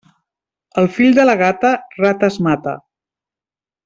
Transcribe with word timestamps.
El 0.81 0.87
fill 0.95 1.11
de 1.19 1.25
la 1.31 1.35
gata, 1.43 1.73
rates 2.05 2.39
mata. 2.47 2.73